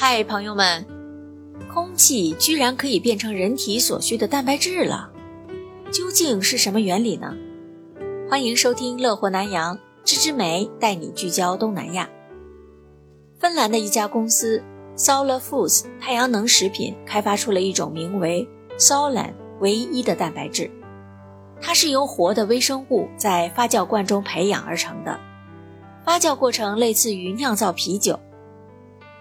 [0.00, 0.86] 嗨，朋友们，
[1.74, 5.10] 空气居然可以变成人体所需的蛋白质了，
[5.90, 7.34] 究竟是什么原理呢？
[8.30, 12.08] 欢迎收听乐活南洋，芝芝梅带你聚焦东南亚。
[13.40, 14.62] 芬兰的一家公司
[14.96, 20.70] Solar Foods 太阳能食品开发出了一种名为 Solan 唯一的蛋白质，
[21.60, 25.18] 它是由活的微生物在发酵罐中培养而成的，
[26.04, 28.16] 发酵过程类似于酿造啤酒。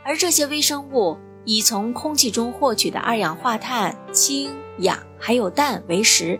[0.08, 6.40] 而这些微生物以从空气中获取的二氧化碳、氢、氧还有氮为食，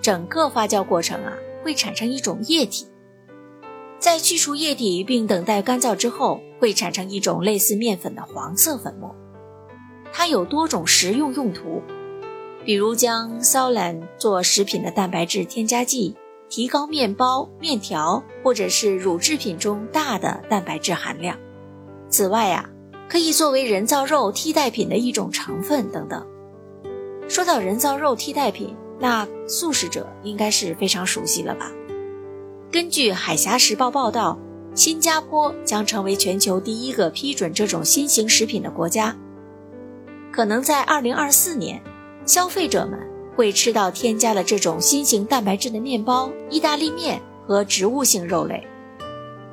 [0.00, 1.32] 整个发酵过程啊
[1.64, 2.86] 会产生一种液体，
[3.98, 9.12] 在去除液体并等待干燥之后，会产生一种类似面粉的黄色粉末。
[10.12, 11.82] 它有多种食用用途，
[12.64, 16.14] 比如将骚兰做食品的蛋白质添加剂，
[16.48, 21.36] 提高面包、面条或者是乳制品中大的蛋白质含量。
[22.08, 22.70] 此外啊。
[23.08, 26.26] 可以作为人造肉替代品的一种成分等等。
[27.26, 31.72] 说到人造肉替代品，那素食者应该是非常熟悉了吧？
[32.70, 34.38] 根据《海峡时报》报道，
[34.74, 39.16] 新加坡将成为全球第一个批准这种新型食品的国家。
[40.30, 41.82] 可能在2024年，
[42.26, 42.98] 消费者们
[43.34, 48.66] 会吃到添加了这种新型蛋白质的面包、意大利面和植物性肉类。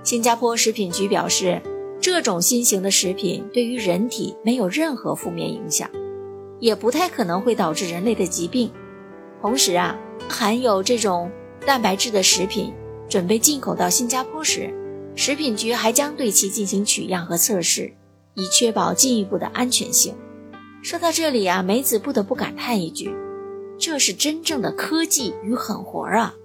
[0.04, 1.62] 新加坡食品局表示。
[2.02, 5.90] 这种新型的食品对于人体没有任何负面影响，
[6.60, 8.72] 也不太可能会导致人类的疾病。
[9.42, 11.32] 同时啊，含有这种
[11.66, 12.74] 蛋白质的食品
[13.10, 14.74] 准备进口到新加坡时，
[15.16, 17.94] 食品局还将对其进行取样和测试，
[18.36, 20.14] 以确保进一步的安全性。
[20.84, 23.12] 说到这里啊，梅子不得不感叹一句：
[23.80, 26.36] 这是真正的科技与狠活啊！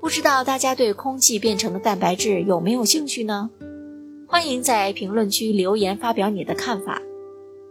[0.00, 3.50] 不知道大家对空气变成的蛋白质有没有兴趣呢？
[4.28, 7.00] 欢迎在评论区留言发表你的看法，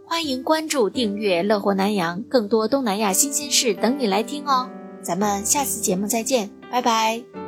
[0.04, 4.68] 欢迎关注订阅乐活南洋，更多东南亚新鲜事等你来听哦。
[5.02, 7.45] 咱们下次节目再见，拜拜。